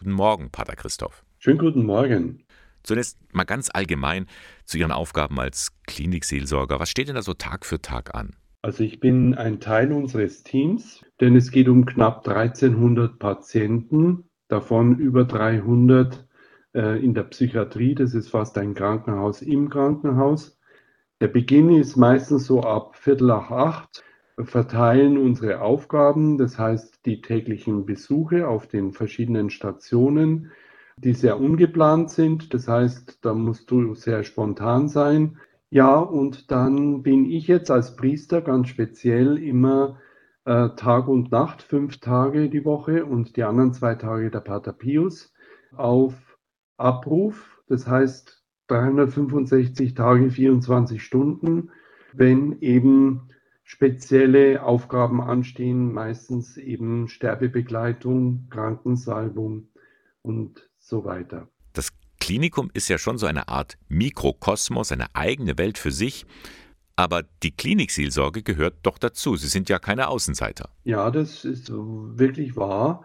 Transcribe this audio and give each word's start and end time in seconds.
Guten 0.00 0.12
Morgen, 0.12 0.48
Pater 0.50 0.76
Christoph. 0.76 1.22
Schönen 1.38 1.58
guten 1.58 1.84
Morgen. 1.84 2.42
Zunächst 2.82 3.18
mal 3.34 3.44
ganz 3.44 3.68
allgemein 3.70 4.28
zu 4.64 4.78
Ihren 4.78 4.92
Aufgaben 4.92 5.38
als 5.38 5.72
Klinikseelsorger. 5.86 6.80
Was 6.80 6.88
steht 6.88 7.08
denn 7.08 7.16
da 7.16 7.22
so 7.22 7.34
Tag 7.34 7.66
für 7.66 7.82
Tag 7.82 8.14
an? 8.14 8.34
Also 8.62 8.82
ich 8.82 8.98
bin 8.98 9.34
ein 9.34 9.60
Teil 9.60 9.92
unseres 9.92 10.42
Teams, 10.42 11.04
denn 11.20 11.36
es 11.36 11.50
geht 11.50 11.68
um 11.68 11.84
knapp 11.84 12.26
1300 12.26 13.18
Patienten, 13.18 14.24
davon 14.48 14.98
über 14.98 15.26
300 15.26 16.26
äh, 16.72 17.04
in 17.04 17.12
der 17.12 17.24
Psychiatrie. 17.24 17.94
Das 17.94 18.14
ist 18.14 18.30
fast 18.30 18.56
ein 18.56 18.72
Krankenhaus 18.72 19.42
im 19.42 19.68
Krankenhaus. 19.68 20.58
Der 21.20 21.28
Beginn 21.28 21.68
ist 21.68 21.96
meistens 21.96 22.46
so 22.46 22.62
ab 22.62 22.96
Viertel 22.96 23.26
nach 23.26 23.50
acht. 23.50 24.02
Verteilen 24.44 25.18
unsere 25.18 25.60
Aufgaben, 25.60 26.38
das 26.38 26.58
heißt 26.58 27.04
die 27.06 27.20
täglichen 27.20 27.86
Besuche 27.86 28.48
auf 28.48 28.66
den 28.66 28.92
verschiedenen 28.92 29.50
Stationen 29.50 30.50
die 31.02 31.14
sehr 31.14 31.40
ungeplant 31.40 32.10
sind. 32.10 32.52
Das 32.54 32.68
heißt, 32.68 33.24
da 33.24 33.34
musst 33.34 33.70
du 33.70 33.94
sehr 33.94 34.22
spontan 34.24 34.88
sein. 34.88 35.38
Ja, 35.70 35.98
und 35.98 36.50
dann 36.50 37.02
bin 37.02 37.30
ich 37.30 37.46
jetzt 37.46 37.70
als 37.70 37.96
Priester 37.96 38.42
ganz 38.42 38.68
speziell 38.68 39.38
immer 39.38 39.98
äh, 40.44 40.70
Tag 40.76 41.08
und 41.08 41.30
Nacht, 41.30 41.62
fünf 41.62 41.98
Tage 41.98 42.48
die 42.50 42.64
Woche 42.64 43.04
und 43.04 43.36
die 43.36 43.44
anderen 43.44 43.72
zwei 43.72 43.94
Tage 43.94 44.30
der 44.30 44.40
Pater 44.40 44.72
Pius 44.72 45.32
auf 45.74 46.38
Abruf. 46.76 47.62
Das 47.68 47.86
heißt 47.86 48.42
365 48.66 49.94
Tage, 49.94 50.30
24 50.30 51.02
Stunden, 51.02 51.70
wenn 52.12 52.60
eben 52.60 53.29
spezielle 53.70 54.64
Aufgaben 54.64 55.20
anstehen, 55.20 55.92
meistens 55.92 56.56
eben 56.56 57.06
Sterbebegleitung, 57.06 58.48
Krankensalbung 58.50 59.68
und 60.22 60.68
so 60.80 61.04
weiter. 61.04 61.48
Das 61.72 61.90
Klinikum 62.18 62.72
ist 62.74 62.88
ja 62.88 62.98
schon 62.98 63.16
so 63.16 63.26
eine 63.26 63.46
Art 63.46 63.78
Mikrokosmos, 63.88 64.90
eine 64.90 65.14
eigene 65.14 65.56
Welt 65.56 65.78
für 65.78 65.92
sich. 65.92 66.26
Aber 66.96 67.22
die 67.44 67.52
Klinikseelsorge 67.52 68.42
gehört 68.42 68.74
doch 68.82 68.98
dazu. 68.98 69.36
Sie 69.36 69.46
sind 69.46 69.68
ja 69.68 69.78
keine 69.78 70.08
Außenseiter. 70.08 70.70
Ja, 70.82 71.12
das 71.12 71.44
ist 71.44 71.70
wirklich 71.70 72.56
wahr. 72.56 73.04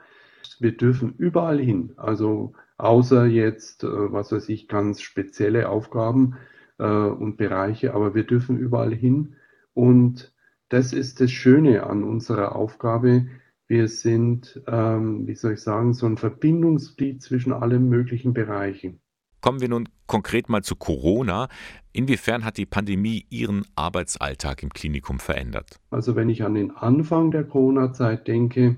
Wir 0.60 0.76
dürfen 0.76 1.14
überall 1.14 1.60
hin. 1.60 1.94
Also 1.96 2.54
außer 2.80 3.28
jetzt, 3.28 3.84
äh, 3.84 3.88
was 3.88 4.32
weiß 4.32 4.50
ich, 4.50 4.68
ganz 4.68 5.02
spezielle 5.02 5.70
Aufgaben 5.70 6.38
äh, 6.80 6.86
und 6.86 7.38
Bereiche, 7.38 7.94
aber 7.94 8.16
wir 8.16 8.24
dürfen 8.24 8.58
überall 8.58 8.96
hin. 8.96 9.36
Und 9.76 10.34
das 10.70 10.94
ist 10.94 11.22
das 11.22 11.32
Schöne 11.32 11.84
an 11.84 12.04
unserer 12.04 12.56
Aufgabe. 12.56 13.28
Wir 13.68 13.88
sind, 13.88 14.62
ähm, 14.68 15.28
wie 15.28 15.36
soll 15.36 15.54
ich 15.54 15.62
sagen, 15.62 15.94
so 15.94 16.06
ein 16.06 16.18
Verbindungsglied 16.18 17.22
zwischen 17.22 17.54
allen 17.54 17.90
möglichen 17.90 18.34
Bereichen. 18.34 19.00
Kommen 19.42 19.62
wir 19.62 19.70
nun 19.70 19.90
konkret 20.08 20.50
mal 20.50 20.64
zu 20.64 20.76
Corona. 20.76 21.50
Inwiefern 21.94 22.46
hat 22.46 22.58
die 22.58 22.66
Pandemie 22.66 23.26
Ihren 23.30 23.66
Arbeitsalltag 23.76 24.64
im 24.64 24.70
Klinikum 24.70 25.20
verändert? 25.20 25.80
Also 25.92 26.16
wenn 26.16 26.30
ich 26.30 26.44
an 26.44 26.56
den 26.56 26.72
Anfang 26.72 27.32
der 27.32 27.44
Corona-Zeit 27.44 28.28
denke, 28.28 28.78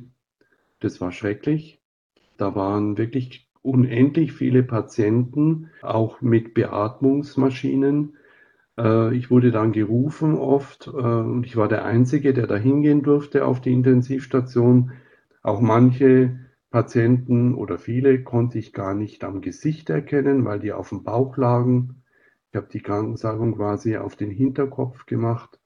das 0.80 1.00
war 1.02 1.12
schrecklich. 1.12 1.82
Da 2.38 2.54
waren 2.56 2.98
wirklich 2.98 3.50
unendlich 3.62 4.34
viele 4.34 4.64
Patienten, 4.64 5.70
auch 5.82 6.22
mit 6.22 6.54
Beatmungsmaschinen. 6.54 8.18
Äh, 8.78 9.16
ich 9.16 9.30
wurde 9.30 9.52
dann 9.52 9.72
gerufen 9.72 10.36
oft 10.36 10.88
äh, 10.88 10.90
und 10.92 11.46
ich 11.46 11.56
war 11.56 11.68
der 11.68 11.86
Einzige, 11.86 12.34
der 12.34 12.48
da 12.48 12.56
hingehen 12.56 13.02
durfte 13.04 13.46
auf 13.46 13.62
die 13.62 13.74
Intensivstation. 13.74 14.92
Auch 15.42 15.62
manche 15.62 16.40
Patienten 16.70 17.56
oder 17.56 17.78
viele 17.78 18.24
konnte 18.24 18.60
ich 18.60 18.74
gar 18.74 18.94
nicht 18.94 19.24
am 19.24 19.42
Gesicht 19.42 19.90
erkennen, 19.90 20.46
weil 20.46 20.60
die 20.60 20.74
auf 20.74 20.90
dem 20.90 21.04
Bauch 21.04 21.38
lagen. 21.38 22.04
Ich 22.52 22.56
habe 22.56 22.68
die 22.72 22.82
Krankensalbung 22.82 23.56
quasi 23.56 23.98
auf 23.98 24.16
den 24.16 24.32
Hinterkopf 24.32 25.06
gemacht. 25.06 25.60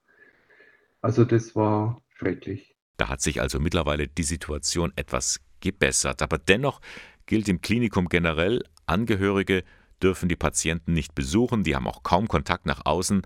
Also 1.01 1.25
das 1.25 1.55
war 1.55 2.01
schrecklich. 2.09 2.75
Da 2.97 3.09
hat 3.09 3.21
sich 3.21 3.41
also 3.41 3.59
mittlerweile 3.59 4.07
die 4.07 4.23
Situation 4.23 4.93
etwas 4.95 5.39
gebessert. 5.59 6.21
Aber 6.21 6.37
dennoch 6.37 6.81
gilt 7.25 7.49
im 7.49 7.61
Klinikum 7.61 8.09
generell, 8.09 8.63
Angehörige 8.85 9.63
dürfen 10.03 10.29
die 10.29 10.35
Patienten 10.35 10.93
nicht 10.93 11.15
besuchen, 11.15 11.63
die 11.63 11.75
haben 11.75 11.87
auch 11.87 12.03
kaum 12.03 12.27
Kontakt 12.27 12.65
nach 12.65 12.85
außen. 12.85 13.21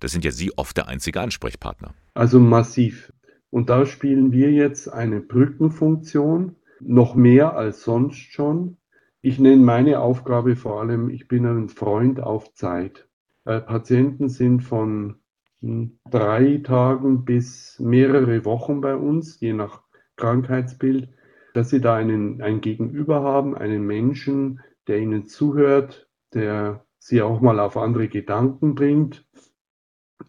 Das 0.00 0.12
sind 0.12 0.24
ja 0.24 0.30
Sie 0.30 0.56
oft 0.56 0.76
der 0.76 0.88
einzige 0.88 1.20
Ansprechpartner. 1.20 1.94
Also 2.14 2.38
massiv. 2.38 3.12
Und 3.50 3.70
da 3.70 3.86
spielen 3.86 4.32
wir 4.32 4.52
jetzt 4.52 4.88
eine 4.88 5.20
Brückenfunktion, 5.20 6.56
noch 6.80 7.14
mehr 7.14 7.56
als 7.56 7.82
sonst 7.82 8.32
schon. 8.32 8.76
Ich 9.22 9.38
nenne 9.38 9.62
meine 9.62 10.00
Aufgabe 10.00 10.56
vor 10.56 10.80
allem, 10.80 11.08
ich 11.10 11.26
bin 11.26 11.46
ein 11.46 11.68
Freund 11.68 12.20
auf 12.20 12.52
Zeit. 12.54 13.08
Äh, 13.44 13.60
Patienten 13.60 14.28
sind 14.28 14.60
von 14.60 15.16
hm, 15.60 15.98
drei 16.10 16.60
Tagen 16.62 17.24
bis 17.24 17.78
mehrere 17.80 18.44
Wochen 18.44 18.80
bei 18.80 18.94
uns, 18.94 19.40
je 19.40 19.52
nach 19.52 19.82
Krankheitsbild, 20.16 21.08
dass 21.54 21.70
sie 21.70 21.80
da 21.80 21.96
einen, 21.96 22.42
ein 22.42 22.60
Gegenüber 22.60 23.22
haben, 23.22 23.56
einen 23.56 23.86
Menschen, 23.86 24.60
der 24.86 24.98
ihnen 24.98 25.26
zuhört, 25.26 26.05
der 26.36 26.84
sie 26.98 27.22
auch 27.22 27.40
mal 27.40 27.58
auf 27.58 27.76
andere 27.76 28.08
Gedanken 28.08 28.74
bringt, 28.74 29.24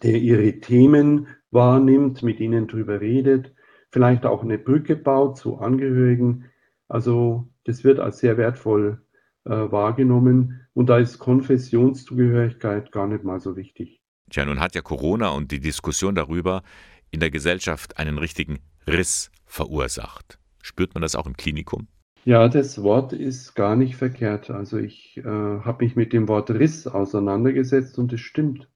der 0.01 0.17
ihre 0.17 0.59
Themen 0.59 1.27
wahrnimmt, 1.51 2.23
mit 2.23 2.39
ihnen 2.39 2.67
drüber 2.67 3.01
redet, 3.01 3.53
vielleicht 3.91 4.25
auch 4.25 4.43
eine 4.43 4.57
Brücke 4.57 4.95
baut 4.95 5.37
zu 5.37 5.57
Angehörigen. 5.57 6.45
Also 6.87 7.49
das 7.65 7.83
wird 7.83 7.99
als 7.99 8.19
sehr 8.19 8.37
wertvoll 8.37 9.01
äh, 9.45 9.49
wahrgenommen 9.49 10.67
und 10.73 10.87
da 10.87 10.97
ist 10.97 11.19
Konfessionszugehörigkeit 11.19 12.91
gar 12.91 13.07
nicht 13.07 13.23
mal 13.23 13.39
so 13.39 13.55
wichtig. 13.55 14.01
Tja, 14.29 14.45
nun 14.45 14.59
hat 14.59 14.75
ja 14.75 14.81
Corona 14.81 15.29
und 15.29 15.51
die 15.51 15.59
Diskussion 15.59 16.15
darüber 16.15 16.63
in 17.11 17.19
der 17.19 17.31
Gesellschaft 17.31 17.97
einen 17.97 18.17
richtigen 18.17 18.59
Riss 18.87 19.31
verursacht. 19.45 20.39
Spürt 20.61 20.93
man 20.93 21.01
das 21.01 21.15
auch 21.15 21.25
im 21.25 21.35
Klinikum? 21.37 21.87
Ja, 22.27 22.49
das 22.49 22.83
Wort 22.83 23.13
ist 23.13 23.55
gar 23.55 23.77
nicht 23.77 23.95
verkehrt. 23.95 24.49
Also 24.49 24.77
ich 24.77 25.15
äh, 25.15 25.23
habe 25.23 25.85
mich 25.85 25.95
mit 25.95 26.11
dem 26.11 26.27
Wort 26.27 26.51
Riss 26.51 26.85
auseinandergesetzt 26.85 27.97
und 27.97 28.11
es 28.11 28.19
stimmt. 28.19 28.69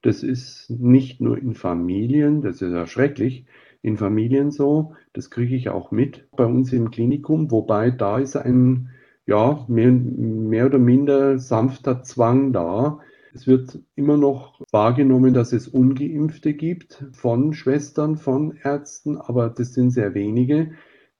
Das 0.00 0.22
ist 0.22 0.70
nicht 0.70 1.20
nur 1.20 1.36
in 1.36 1.54
Familien, 1.54 2.40
das 2.40 2.62
ist 2.62 2.72
ja 2.72 2.86
schrecklich, 2.86 3.44
in 3.82 3.98
Familien 3.98 4.50
so, 4.50 4.94
das 5.12 5.28
kriege 5.28 5.54
ich 5.54 5.68
auch 5.68 5.90
mit 5.90 6.30
bei 6.34 6.46
uns 6.46 6.72
im 6.72 6.90
Klinikum, 6.90 7.50
wobei 7.50 7.90
da 7.90 8.18
ist 8.18 8.36
ein, 8.36 8.88
ja, 9.26 9.66
mehr, 9.68 9.92
mehr 9.92 10.64
oder 10.64 10.78
minder 10.78 11.38
sanfter 11.38 12.02
Zwang 12.02 12.54
da. 12.54 13.00
Es 13.34 13.46
wird 13.46 13.80
immer 13.96 14.16
noch 14.16 14.62
wahrgenommen, 14.70 15.34
dass 15.34 15.52
es 15.52 15.68
ungeimpfte 15.68 16.54
gibt 16.54 17.04
von 17.12 17.52
Schwestern, 17.52 18.16
von 18.16 18.56
Ärzten, 18.62 19.18
aber 19.18 19.50
das 19.50 19.74
sind 19.74 19.90
sehr 19.90 20.14
wenige. 20.14 20.72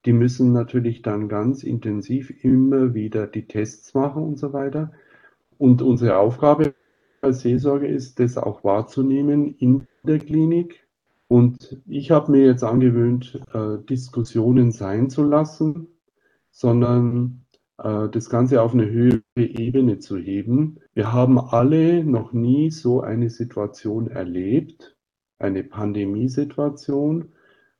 Die 0.04 0.12
müssen 0.12 0.52
natürlich 0.52 1.02
dann 1.02 1.28
ganz 1.28 1.62
intensiv 1.62 2.44
immer 2.44 2.94
wieder 2.94 3.26
die 3.26 3.46
Tests 3.46 3.94
machen 3.94 4.22
und 4.22 4.38
so 4.38 4.52
weiter. 4.52 4.92
Und 5.58 5.80
unsere 5.80 6.16
Aufgabe 6.18 6.74
als 7.20 7.40
Seelsorge 7.40 7.86
ist, 7.86 8.18
das 8.18 8.36
auch 8.36 8.64
wahrzunehmen 8.64 9.54
in 9.58 9.86
der 10.02 10.18
Klinik. 10.18 10.86
Und 11.28 11.80
ich 11.86 12.10
habe 12.10 12.32
mir 12.32 12.44
jetzt 12.44 12.64
angewöhnt, 12.64 13.40
äh, 13.54 13.78
Diskussionen 13.88 14.72
sein 14.72 15.08
zu 15.08 15.22
lassen, 15.22 15.86
sondern 16.50 17.46
äh, 17.78 18.08
das 18.08 18.28
Ganze 18.28 18.60
auf 18.60 18.74
eine 18.74 18.90
höhere 18.90 19.22
Ebene 19.36 19.98
zu 19.98 20.18
heben. 20.18 20.78
Wir 20.94 21.12
haben 21.12 21.38
alle 21.38 22.04
noch 22.04 22.32
nie 22.32 22.70
so 22.70 23.00
eine 23.00 23.30
Situation 23.30 24.08
erlebt, 24.08 24.96
eine 25.38 25.62
Pandemiesituation. 25.64 27.32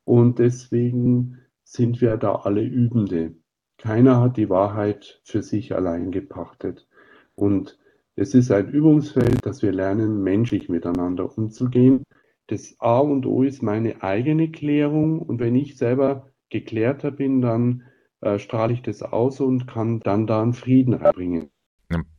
Und 0.05 0.39
deswegen 0.39 1.39
sind 1.63 2.01
wir 2.01 2.17
da 2.17 2.35
alle 2.35 2.63
Übende. 2.63 3.35
Keiner 3.77 4.21
hat 4.21 4.37
die 4.37 4.49
Wahrheit 4.49 5.21
für 5.23 5.41
sich 5.41 5.75
allein 5.75 6.11
gepachtet. 6.11 6.87
Und 7.35 7.77
es 8.15 8.33
ist 8.33 8.51
ein 8.51 8.69
Übungsfeld, 8.69 9.45
dass 9.45 9.61
wir 9.61 9.71
lernen, 9.71 10.21
menschlich 10.23 10.69
miteinander 10.69 11.35
umzugehen. 11.37 12.03
Das 12.47 12.75
A 12.79 12.99
und 12.99 13.25
O 13.25 13.43
ist 13.43 13.63
meine 13.63 14.03
eigene 14.03 14.51
Klärung. 14.51 15.19
Und 15.19 15.39
wenn 15.39 15.55
ich 15.55 15.77
selber 15.77 16.29
geklärter 16.49 17.11
bin, 17.11 17.41
dann 17.41 17.83
äh, 18.21 18.37
strahle 18.37 18.73
ich 18.73 18.81
das 18.81 19.01
aus 19.01 19.39
und 19.39 19.67
kann 19.67 19.99
dann 19.99 20.27
da 20.27 20.41
einen 20.41 20.53
Frieden 20.53 20.93
reinbringen. 20.93 21.49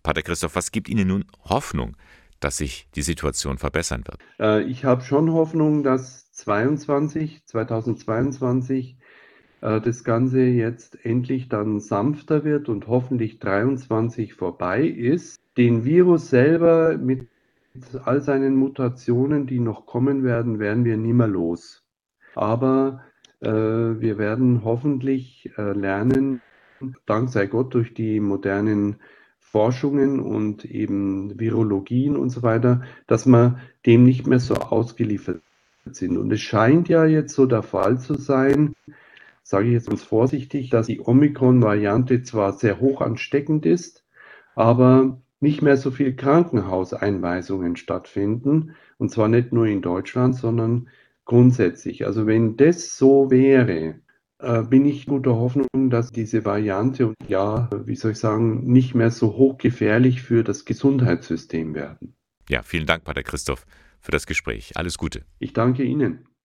Pater 0.02 0.22
Christoph, 0.22 0.54
was 0.54 0.70
gibt 0.70 0.88
Ihnen 0.88 1.08
nun 1.08 1.24
Hoffnung, 1.44 1.96
dass 2.40 2.58
sich 2.58 2.88
die 2.94 3.02
Situation 3.02 3.58
verbessern 3.58 4.04
wird? 4.06 4.18
Äh, 4.38 4.62
ich 4.64 4.84
habe 4.84 5.02
schon 5.02 5.32
Hoffnung, 5.32 5.82
dass 5.82 6.30
22, 6.32 7.44
2022 7.46 8.92
äh, 8.92 9.03
das 9.64 10.04
Ganze 10.04 10.42
jetzt 10.42 11.04
endlich 11.06 11.48
dann 11.48 11.80
sanfter 11.80 12.44
wird 12.44 12.68
und 12.68 12.86
hoffentlich 12.86 13.38
23 13.38 14.34
vorbei 14.34 14.82
ist. 14.86 15.40
Den 15.56 15.84
Virus 15.84 16.28
selber 16.28 16.98
mit 16.98 17.28
all 18.04 18.20
seinen 18.20 18.56
Mutationen, 18.56 19.46
die 19.46 19.60
noch 19.60 19.86
kommen 19.86 20.22
werden, 20.22 20.58
werden 20.58 20.84
wir 20.84 20.96
nimmer 20.96 21.26
los. 21.26 21.82
Aber 22.34 23.00
äh, 23.40 23.48
wir 23.48 24.18
werden 24.18 24.64
hoffentlich 24.64 25.50
äh, 25.56 25.72
lernen, 25.72 26.40
Dank 27.06 27.30
sei 27.30 27.46
Gott 27.46 27.72
durch 27.72 27.94
die 27.94 28.20
modernen 28.20 28.96
Forschungen 29.38 30.20
und 30.20 30.64
eben 30.64 31.38
Virologien 31.38 32.16
und 32.16 32.30
so 32.30 32.42
weiter, 32.42 32.82
dass 33.06 33.24
wir 33.24 33.58
dem 33.86 34.04
nicht 34.04 34.26
mehr 34.26 34.40
so 34.40 34.54
ausgeliefert 34.54 35.40
sind. 35.86 36.18
Und 36.18 36.32
es 36.32 36.40
scheint 36.40 36.88
ja 36.88 37.06
jetzt 37.06 37.34
so 37.34 37.46
der 37.46 37.62
Fall 37.62 37.98
zu 37.98 38.14
sein, 38.14 38.74
sage 39.44 39.68
ich 39.68 39.74
jetzt 39.74 39.88
ganz 39.88 40.02
vorsichtig, 40.02 40.70
dass 40.70 40.86
die 40.86 41.00
Omikron-Variante 41.00 42.22
zwar 42.22 42.54
sehr 42.54 42.80
hoch 42.80 43.00
ansteckend 43.00 43.66
ist, 43.66 44.04
aber 44.56 45.20
nicht 45.38 45.62
mehr 45.62 45.76
so 45.76 45.90
viel 45.90 46.16
Krankenhauseinweisungen 46.16 47.76
stattfinden. 47.76 48.74
Und 48.98 49.10
zwar 49.10 49.28
nicht 49.28 49.52
nur 49.52 49.66
in 49.66 49.82
Deutschland, 49.82 50.34
sondern 50.34 50.88
grundsätzlich. 51.26 52.06
Also 52.06 52.26
wenn 52.26 52.56
das 52.56 52.96
so 52.96 53.30
wäre, 53.30 54.00
äh, 54.38 54.62
bin 54.62 54.86
ich 54.86 55.06
guter 55.06 55.36
Hoffnung, 55.36 55.68
dass 55.90 56.10
diese 56.10 56.44
Variante 56.44 57.08
und 57.08 57.16
ja, 57.28 57.68
wie 57.84 57.96
soll 57.96 58.12
ich 58.12 58.18
sagen, 58.18 58.64
nicht 58.64 58.94
mehr 58.94 59.10
so 59.10 59.36
hochgefährlich 59.36 60.22
für 60.22 60.42
das 60.42 60.64
Gesundheitssystem 60.64 61.74
werden. 61.74 62.16
Ja, 62.48 62.62
vielen 62.62 62.86
Dank, 62.86 63.04
Pater 63.04 63.22
Christoph, 63.22 63.66
für 64.00 64.10
das 64.10 64.26
Gespräch. 64.26 64.72
Alles 64.76 64.96
Gute. 64.96 65.24
Ich 65.38 65.52
danke 65.52 65.82
Ihnen. 65.82 66.26